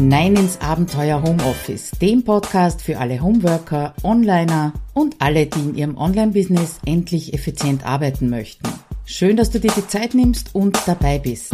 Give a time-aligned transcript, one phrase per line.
[0.00, 5.98] hinein ins Abenteuer Homeoffice, dem Podcast für alle Homeworker, Onliner und alle, die in ihrem
[5.98, 8.66] Online-Business endlich effizient arbeiten möchten.
[9.04, 11.52] Schön, dass du dir die Zeit nimmst und dabei bist.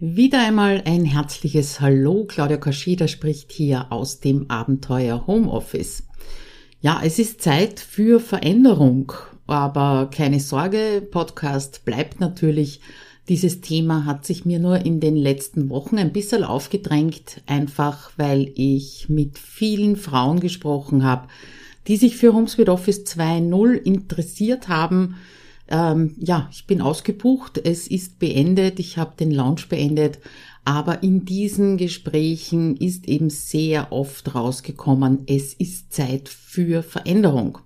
[0.00, 6.02] Wieder einmal ein herzliches Hallo, Claudia Kascheda spricht hier aus dem Abenteuer Homeoffice.
[6.80, 9.12] Ja, es ist Zeit für Veränderung,
[9.46, 12.80] aber keine Sorge, Podcast bleibt natürlich
[13.28, 18.52] dieses Thema hat sich mir nur in den letzten Wochen ein bisschen aufgedrängt, einfach weil
[18.54, 21.28] ich mit vielen Frauen gesprochen habe,
[21.88, 25.16] die sich für HomeSuite Office 2.0 interessiert haben.
[25.68, 30.18] Ähm, ja, ich bin ausgebucht, es ist beendet, ich habe den Launch beendet,
[30.66, 37.58] aber in diesen Gesprächen ist eben sehr oft rausgekommen, es ist Zeit für Veränderung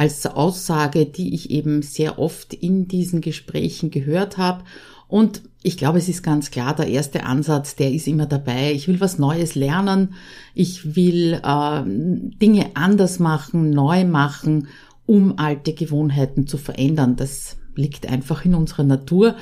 [0.00, 4.64] als Aussage, die ich eben sehr oft in diesen Gesprächen gehört habe.
[5.08, 8.72] Und ich glaube, es ist ganz klar, der erste Ansatz, der ist immer dabei.
[8.72, 10.14] Ich will was Neues lernen.
[10.54, 14.68] Ich will äh, Dinge anders machen, neu machen,
[15.04, 17.16] um alte Gewohnheiten zu verändern.
[17.16, 19.36] Das liegt einfach in unserer Natur.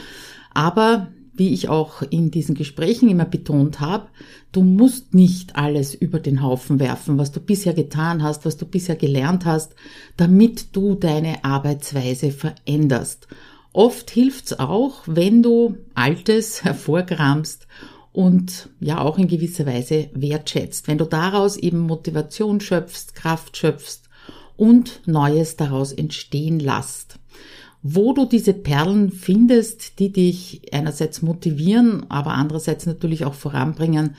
[0.54, 1.06] Aber
[1.38, 4.08] wie ich auch in diesen Gesprächen immer betont habe,
[4.50, 8.66] du musst nicht alles über den Haufen werfen, was du bisher getan hast, was du
[8.66, 9.74] bisher gelernt hast,
[10.16, 13.28] damit du deine Arbeitsweise veränderst.
[13.72, 17.68] Oft hilft's auch, wenn du Altes hervorkramst
[18.12, 24.08] und ja auch in gewisser Weise wertschätzt, wenn du daraus eben Motivation schöpfst, Kraft schöpfst
[24.56, 27.18] und Neues daraus entstehen lässt
[27.82, 34.16] wo du diese Perlen findest, die dich einerseits motivieren, aber andererseits natürlich auch voranbringen,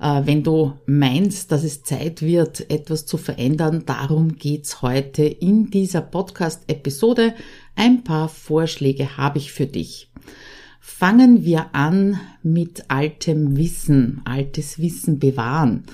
[0.00, 3.84] äh, wenn du meinst, dass es Zeit wird, etwas zu verändern.
[3.86, 7.34] Darum geht's heute in dieser Podcast-Episode.
[7.76, 10.10] Ein paar Vorschläge habe ich für dich.
[10.80, 15.84] Fangen wir an mit altem Wissen, altes Wissen bewahren.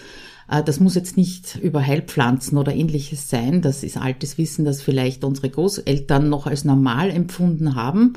[0.49, 3.63] Äh, das muss jetzt nicht über Heilpflanzen oder ähnliches sein.
[3.63, 8.15] Das ist altes Wissen, das vielleicht unsere Großeltern noch als normal empfunden haben.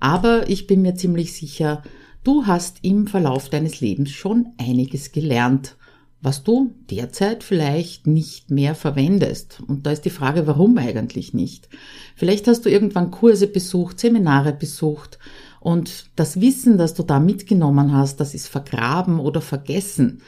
[0.00, 1.82] Aber ich bin mir ziemlich sicher,
[2.24, 5.76] du hast im Verlauf deines Lebens schon einiges gelernt,
[6.20, 9.62] was du derzeit vielleicht nicht mehr verwendest.
[9.66, 11.68] Und da ist die Frage, warum eigentlich nicht?
[12.16, 15.18] Vielleicht hast du irgendwann Kurse besucht, Seminare besucht
[15.60, 20.22] und das Wissen, das du da mitgenommen hast, das ist vergraben oder vergessen.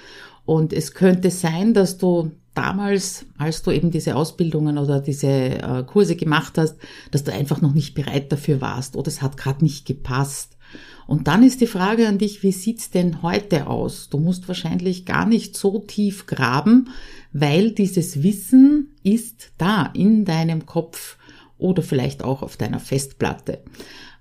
[0.51, 5.85] Und es könnte sein, dass du damals, als du eben diese Ausbildungen oder diese äh,
[5.87, 6.75] Kurse gemacht hast,
[7.13, 10.57] dass du einfach noch nicht bereit dafür warst oder es hat gerade nicht gepasst.
[11.07, 14.09] Und dann ist die Frage an dich, wie sieht's denn heute aus?
[14.09, 16.89] Du musst wahrscheinlich gar nicht so tief graben,
[17.33, 21.17] weil dieses Wissen ist da in deinem Kopf
[21.59, 23.61] oder vielleicht auch auf deiner Festplatte.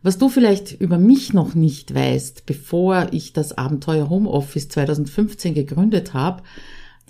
[0.02, 6.14] Was du vielleicht über mich noch nicht weißt, bevor ich das Abenteuer Homeoffice 2015 gegründet
[6.14, 6.42] habe,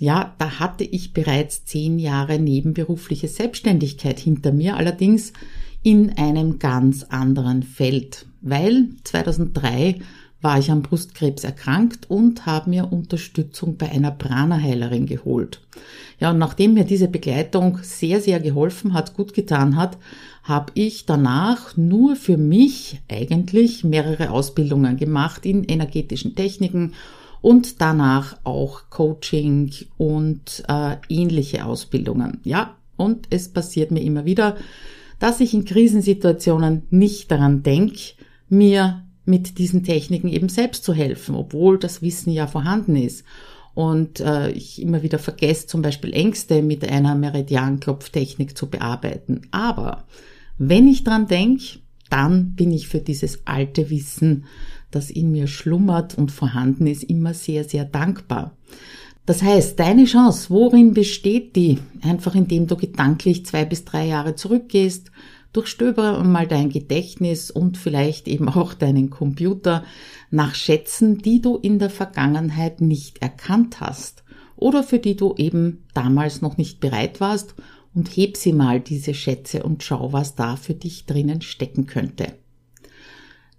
[0.00, 5.32] ja, da hatte ich bereits zehn Jahre nebenberufliche Selbstständigkeit hinter mir, allerdings
[5.82, 10.00] in einem ganz anderen Feld, weil 2003
[10.42, 15.60] war ich am Brustkrebs erkrankt und habe mir Unterstützung bei einer Prana-Heilerin geholt.
[16.18, 19.98] Ja, und nachdem mir diese Begleitung sehr, sehr geholfen hat, gut getan hat,
[20.42, 26.94] habe ich danach nur für mich eigentlich mehrere Ausbildungen gemacht in energetischen Techniken
[27.42, 32.40] und danach auch Coaching und äh, ähnliche Ausbildungen.
[32.44, 34.56] Ja, und es passiert mir immer wieder,
[35.18, 38.14] dass ich in Krisensituationen nicht daran denke,
[38.48, 43.24] mir mit diesen Techniken eben selbst zu helfen, obwohl das Wissen ja vorhanden ist.
[43.74, 49.42] Und äh, ich immer wieder vergesse, zum Beispiel Ängste mit einer Meridianklopftechnik zu bearbeiten.
[49.52, 50.04] Aber
[50.58, 51.78] wenn ich dran denke,
[52.10, 54.44] dann bin ich für dieses alte Wissen,
[54.90, 58.56] das in mir schlummert und vorhanden ist, immer sehr, sehr dankbar.
[59.24, 61.78] Das heißt, deine Chance, worin besteht die?
[62.02, 65.12] Einfach indem du gedanklich zwei bis drei Jahre zurückgehst,
[65.52, 69.84] durchstöbere mal dein Gedächtnis und vielleicht eben auch deinen Computer
[70.30, 74.22] nach Schätzen, die du in der Vergangenheit nicht erkannt hast
[74.56, 77.54] oder für die du eben damals noch nicht bereit warst
[77.94, 82.34] und heb sie mal diese Schätze und schau, was da für dich drinnen stecken könnte.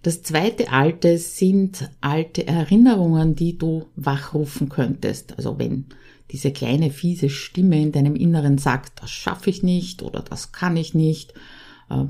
[0.03, 5.37] Das zweite Alte sind alte Erinnerungen, die du wachrufen könntest.
[5.37, 5.85] Also wenn
[6.31, 10.77] diese kleine fiese Stimme in deinem Inneren sagt, das schaffe ich nicht oder das kann
[10.77, 11.33] ich nicht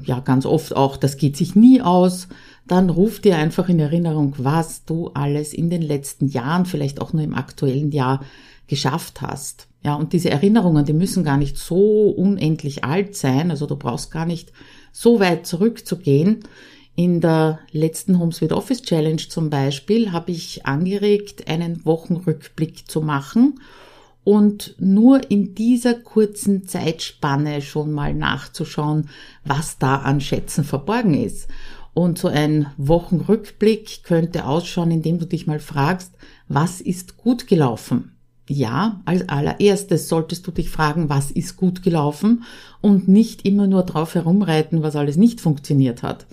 [0.03, 2.27] ja ganz oft auch, das geht sich nie aus,
[2.67, 7.13] dann ruf dir einfach in Erinnerung, was du alles in den letzten Jahren, vielleicht auch
[7.13, 8.23] nur im aktuellen Jahr
[8.67, 9.67] geschafft hast.
[9.83, 14.11] Ja, und diese Erinnerungen, die müssen gar nicht so unendlich alt sein, also du brauchst
[14.11, 14.53] gar nicht
[14.91, 16.43] so weit zurückzugehen.
[16.95, 23.01] In der letzten Homes with Office Challenge zum Beispiel habe ich angeregt, einen Wochenrückblick zu
[23.01, 23.59] machen
[24.23, 29.09] und nur in dieser kurzen Zeitspanne schon mal nachzuschauen,
[29.43, 31.47] was da an Schätzen verborgen ist.
[31.93, 36.13] Und so ein Wochenrückblick könnte ausschauen, indem du dich mal fragst,
[36.47, 38.15] was ist gut gelaufen?
[38.47, 42.43] Ja, als allererstes solltest du dich fragen, was ist gut gelaufen
[42.81, 46.27] und nicht immer nur drauf herumreiten, was alles nicht funktioniert hat.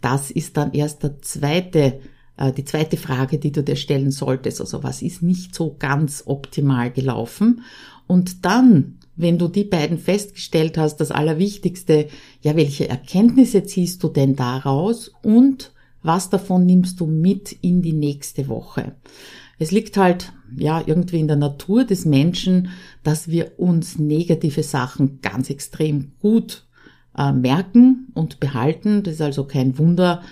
[0.00, 2.00] Das ist dann erst der zweite
[2.48, 4.60] die zweite Frage, die du dir stellen solltest.
[4.60, 7.62] Also was ist nicht so ganz optimal gelaufen?
[8.06, 12.08] Und dann, wenn du die beiden festgestellt hast, das Allerwichtigste,
[12.40, 15.72] ja, welche Erkenntnisse ziehst du denn daraus und
[16.02, 18.96] was davon nimmst du mit in die nächste Woche?
[19.58, 22.70] Es liegt halt, ja, irgendwie in der Natur des Menschen,
[23.02, 26.66] dass wir uns negative Sachen ganz extrem gut
[27.16, 29.02] äh, merken und behalten.
[29.02, 30.26] Das ist also kein Wunder, äh,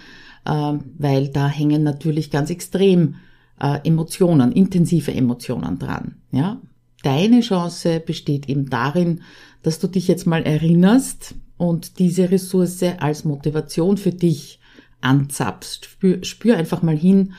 [0.52, 3.16] weil da hängen natürlich ganz extrem
[3.60, 6.16] äh, Emotionen, intensive Emotionen dran.
[6.32, 6.60] Ja?
[7.02, 9.22] Deine Chance besteht eben darin,
[9.62, 14.60] dass du dich jetzt mal erinnerst und diese Ressource als Motivation für dich
[15.00, 15.84] anzapfst.
[15.84, 17.34] Spür, spür einfach mal hin,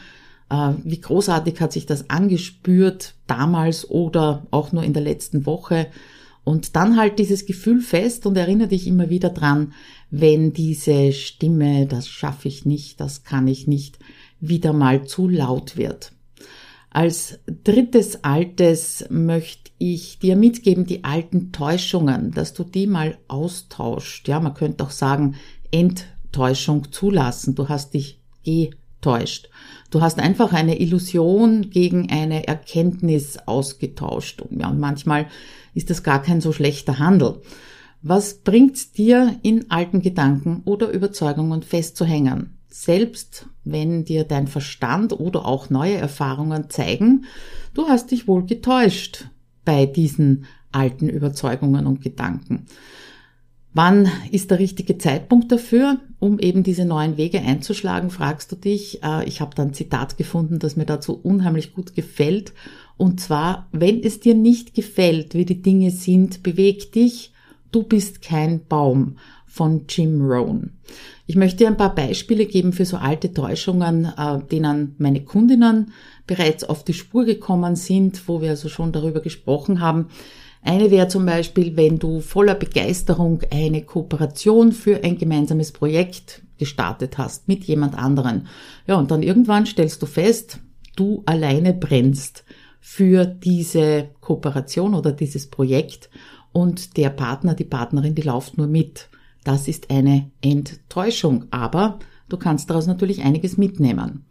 [0.49, 5.87] äh, wie großartig hat sich das angespürt damals oder auch nur in der letzten Woche.
[6.49, 9.73] Und dann halt dieses Gefühl fest und erinnere dich immer wieder dran,
[10.09, 13.99] wenn diese Stimme, das schaffe ich nicht, das kann ich nicht,
[14.39, 16.11] wieder mal zu laut wird.
[16.89, 24.27] Als drittes Altes möchte ich dir mitgeben, die alten Täuschungen, dass du die mal austauscht.
[24.27, 25.35] Ja, man könnte auch sagen,
[25.69, 27.53] Enttäuschung zulassen.
[27.53, 28.23] Du hast dich
[28.99, 29.49] getäuscht.
[29.91, 34.43] Du hast einfach eine Illusion gegen eine Erkenntnis ausgetauscht.
[34.51, 35.27] Ja, und manchmal
[35.73, 37.41] ist das gar kein so schlechter Handel.
[38.01, 42.57] Was bringt's dir, in alten Gedanken oder Überzeugungen festzuhängen?
[42.67, 47.25] Selbst wenn dir dein Verstand oder auch neue Erfahrungen zeigen,
[47.73, 49.25] du hast dich wohl getäuscht
[49.65, 52.67] bei diesen alten Überzeugungen und Gedanken.
[53.73, 59.03] Wann ist der richtige Zeitpunkt dafür, um eben diese neuen Wege einzuschlagen, fragst du dich.
[59.03, 62.53] Äh, ich habe da ein Zitat gefunden, das mir dazu unheimlich gut gefällt.
[62.97, 67.31] Und zwar, wenn es dir nicht gefällt, wie die Dinge sind, beweg dich
[67.71, 70.71] Du bist kein Baum von Jim Rohn.
[71.27, 75.93] Ich möchte dir ein paar Beispiele geben für so alte Täuschungen, äh, denen meine Kundinnen
[76.25, 80.07] bereits auf die Spur gekommen sind, wo wir also schon darüber gesprochen haben.
[80.61, 87.17] Eine wäre zum Beispiel, wenn du voller Begeisterung eine Kooperation für ein gemeinsames Projekt gestartet
[87.17, 88.47] hast mit jemand anderen.
[88.85, 90.59] Ja, und dann irgendwann stellst du fest,
[90.95, 92.43] du alleine brennst
[92.81, 96.09] für diese Kooperation oder dieses Projekt
[96.51, 99.09] und der Partner, die Partnerin, die läuft nur mit.
[99.43, 104.25] Das ist eine Enttäuschung, aber du kannst daraus natürlich einiges mitnehmen.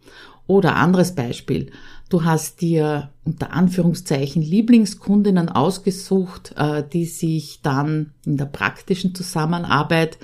[0.47, 1.71] Oder anderes Beispiel.
[2.09, 10.17] Du hast dir unter Anführungszeichen Lieblingskundinnen ausgesucht, äh, die sich dann in der praktischen Zusammenarbeit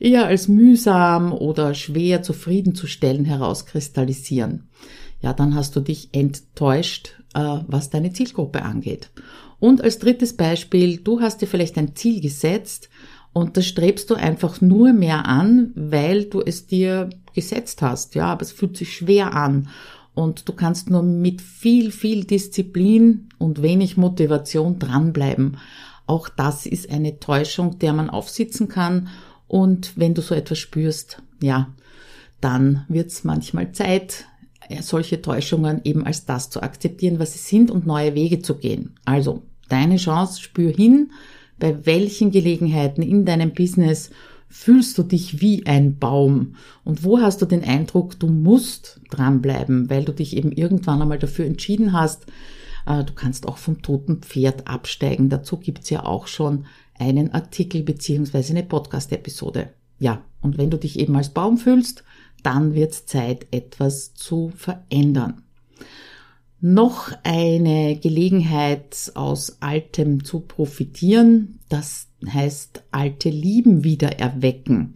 [0.00, 4.68] eher als mühsam oder schwer zufriedenzustellen herauskristallisieren.
[5.20, 9.10] Ja, dann hast du dich enttäuscht, äh, was deine Zielgruppe angeht.
[9.60, 12.88] Und als drittes Beispiel, du hast dir vielleicht ein Ziel gesetzt
[13.32, 18.14] und das strebst du einfach nur mehr an, weil du es dir gesetzt hast.
[18.16, 19.68] Ja, aber es fühlt sich schwer an.
[20.14, 25.58] Und du kannst nur mit viel, viel Disziplin und wenig Motivation dranbleiben.
[26.06, 29.08] Auch das ist eine Täuschung, der man aufsitzen kann.
[29.46, 31.72] Und wenn du so etwas spürst, ja,
[32.40, 34.26] dann wird es manchmal Zeit,
[34.80, 38.94] solche Täuschungen eben als das zu akzeptieren, was sie sind und neue Wege zu gehen.
[39.04, 41.12] Also deine Chance, spür hin,
[41.58, 44.10] bei welchen Gelegenheiten in deinem Business
[44.50, 49.88] fühlst du dich wie ein Baum und wo hast du den Eindruck, du musst dranbleiben,
[49.88, 52.26] weil du dich eben irgendwann einmal dafür entschieden hast.
[52.86, 55.28] Äh, du kannst auch vom toten Pferd absteigen.
[55.28, 56.66] Dazu gibt's ja auch schon
[56.98, 59.70] einen Artikel beziehungsweise eine Podcast-Episode.
[59.98, 62.04] Ja, und wenn du dich eben als Baum fühlst,
[62.42, 65.42] dann wird's Zeit, etwas zu verändern
[66.60, 71.58] noch eine Gelegenheit aus Altem zu profitieren.
[71.68, 74.94] Das heißt, alte Lieben wieder erwecken.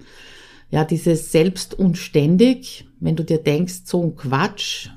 [0.70, 4.88] Ja, dieses selbst und ständig, wenn du dir denkst, so ein Quatsch,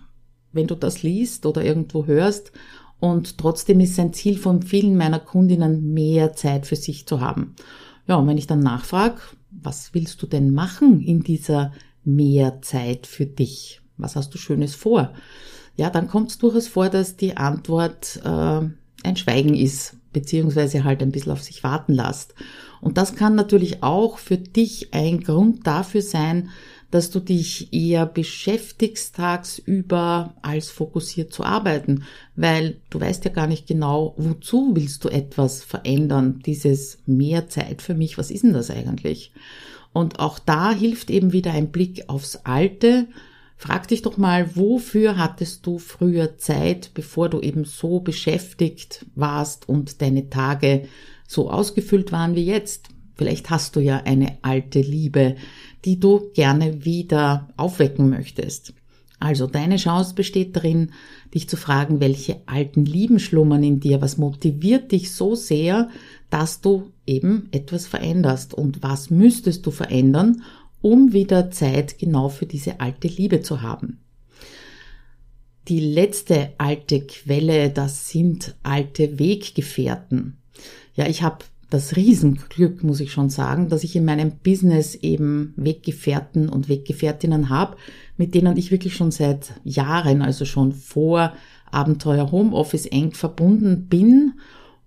[0.52, 2.52] wenn du das liest oder irgendwo hörst,
[3.00, 7.56] und trotzdem ist ein Ziel von vielen meiner Kundinnen, mehr Zeit für sich zu haben.
[8.08, 9.20] Ja, und wenn ich dann nachfrage,
[9.52, 13.82] was willst du denn machen in dieser mehr Zeit für dich?
[13.98, 15.14] Was hast du Schönes vor?
[15.78, 18.62] ja, dann kommt es durchaus vor, dass die Antwort äh,
[19.04, 22.34] ein Schweigen ist, beziehungsweise halt ein bisschen auf sich warten lässt.
[22.82, 26.50] Und das kann natürlich auch für dich ein Grund dafür sein,
[26.92, 32.04] dass du dich eher beschäftigst tagsüber, als fokussiert zu arbeiten,
[32.36, 37.82] weil du weißt ja gar nicht genau, wozu willst du etwas verändern, dieses mehr Zeit
[37.82, 39.34] für mich, was ist denn das eigentlich?
[39.92, 43.08] Und auch da hilft eben wieder ein Blick aufs Alte.
[43.60, 49.68] Frag dich doch mal, wofür hattest du früher Zeit, bevor du eben so beschäftigt warst
[49.68, 50.88] und deine Tage
[51.28, 52.90] so ausgefüllt waren wie jetzt?
[53.16, 55.36] Vielleicht hast du ja eine alte Liebe,
[55.86, 58.76] die du gerne wieder aufwecken möchtest.
[59.20, 60.92] Also deine Chance besteht darin,
[61.34, 65.90] dich zu fragen, welche alten Lieben schlummern in dir, was motiviert dich so sehr,
[66.30, 70.44] dass du eben etwas veränderst und was müsstest du verändern,
[70.82, 74.00] um wieder Zeit genau für diese alte Liebe zu haben.
[75.68, 80.38] Die letzte alte Quelle, das sind alte Weggefährten.
[80.96, 85.54] Ja, ich habe das Riesenglück, muss ich schon sagen, dass ich in meinem Business eben
[85.58, 87.76] Weggefährten und Weggefährtinnen habe,
[88.16, 91.34] mit denen ich wirklich schon seit Jahren, also schon vor
[91.70, 94.34] Abenteuer Homeoffice eng verbunden bin.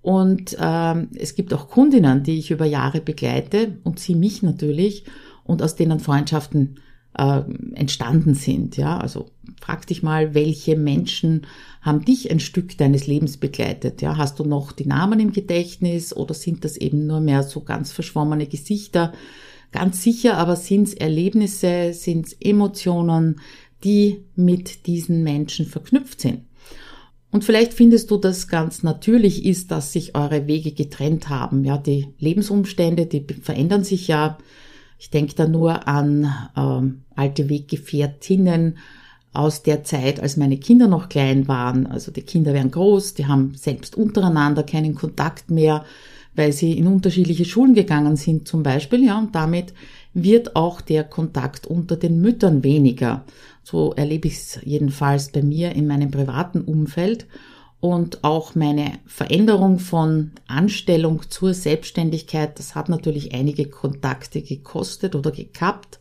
[0.00, 5.04] Und ähm, es gibt auch Kundinnen, die ich über Jahre begleite und sie mich natürlich
[5.50, 6.76] und aus denen Freundschaften
[7.18, 7.42] äh,
[7.74, 8.76] entstanden sind.
[8.76, 9.26] Ja, also
[9.60, 11.46] frag dich mal, welche Menschen
[11.80, 14.00] haben dich ein Stück deines Lebens begleitet?
[14.00, 17.60] Ja, hast du noch die Namen im Gedächtnis oder sind das eben nur mehr so
[17.60, 19.12] ganz verschwommene Gesichter?
[19.72, 23.40] Ganz sicher aber sind es Erlebnisse, sind es Emotionen,
[23.84, 26.40] die mit diesen Menschen verknüpft sind.
[27.32, 31.64] Und vielleicht findest du das ganz natürlich ist, dass sich eure Wege getrennt haben.
[31.64, 34.38] Ja, die Lebensumstände, die verändern sich ja.
[35.00, 38.76] Ich denke da nur an ähm, alte Weggefährtinnen
[39.32, 41.86] aus der Zeit, als meine Kinder noch klein waren.
[41.86, 45.86] Also die Kinder werden groß, die haben selbst untereinander keinen Kontakt mehr,
[46.34, 49.02] weil sie in unterschiedliche Schulen gegangen sind zum Beispiel.
[49.02, 49.72] Ja, und damit
[50.12, 53.24] wird auch der Kontakt unter den Müttern weniger.
[53.62, 57.26] So erlebe ich es jedenfalls bei mir in meinem privaten Umfeld.
[57.80, 65.30] Und auch meine Veränderung von Anstellung zur Selbstständigkeit, das hat natürlich einige Kontakte gekostet oder
[65.30, 65.98] gekappt,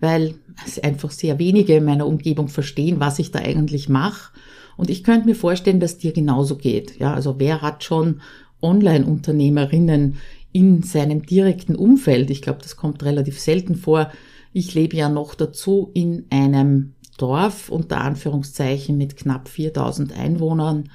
[0.00, 0.34] weil
[0.66, 4.32] es einfach sehr wenige in meiner Umgebung verstehen, was ich da eigentlich mache.
[4.76, 6.98] Und ich könnte mir vorstellen, dass dir genauso geht.
[6.98, 8.20] Ja, also wer hat schon
[8.60, 10.16] Online-Unternehmerinnen
[10.50, 12.30] in seinem direkten Umfeld?
[12.30, 14.10] Ich glaube, das kommt relativ selten vor.
[14.52, 20.90] Ich lebe ja noch dazu in einem Dorf unter Anführungszeichen mit knapp 4000 Einwohnern.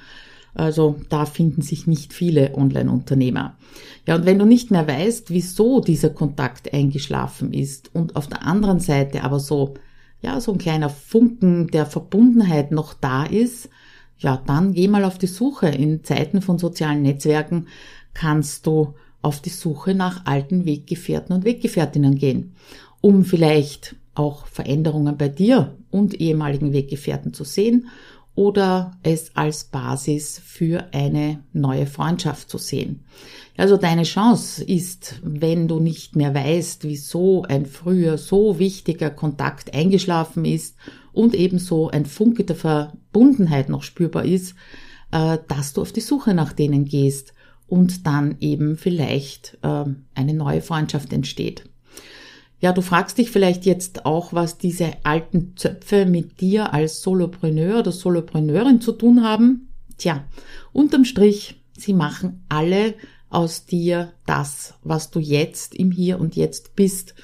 [0.54, 3.56] Also da finden sich nicht viele Online-Unternehmer.
[4.06, 8.44] Ja, und wenn du nicht mehr weißt, wieso dieser Kontakt eingeschlafen ist und auf der
[8.44, 9.74] anderen Seite aber so,
[10.20, 13.68] ja, so ein kleiner Funken der Verbundenheit noch da ist,
[14.18, 15.68] ja, dann geh mal auf die Suche.
[15.68, 17.68] In Zeiten von sozialen Netzwerken
[18.14, 22.54] kannst du auf die Suche nach alten Weggefährten und Weggefährtinnen gehen,
[23.00, 27.88] um vielleicht auch Veränderungen bei dir und ehemaligen Weggefährten zu sehen
[28.38, 33.04] oder es als Basis für eine neue Freundschaft zu sehen.
[33.56, 39.74] Also deine Chance ist, wenn du nicht mehr weißt, wieso ein früher so wichtiger Kontakt
[39.74, 40.76] eingeschlafen ist
[41.12, 44.54] und ebenso ein Funke der Verbundenheit noch spürbar ist,
[45.10, 47.34] äh, dass du auf die Suche nach denen gehst
[47.66, 51.64] und dann eben vielleicht äh, eine neue Freundschaft entsteht.
[52.60, 57.80] Ja, du fragst dich vielleicht jetzt auch, was diese alten Zöpfe mit dir als Solopreneur
[57.80, 59.68] oder Solopreneurin zu tun haben.
[59.96, 60.24] Tja,
[60.72, 62.94] unterm Strich, sie machen alle
[63.30, 67.14] aus dir das, was du jetzt im Hier und Jetzt bist.